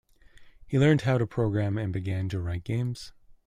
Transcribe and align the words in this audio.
He 0.65 0.79
learnt 0.79 1.01
how 1.01 1.19
to 1.19 1.27
programme 1.27 1.77
and 1.77 1.93
began 1.93 2.27
to 2.29 2.39
write 2.39 2.63
games. 2.63 3.13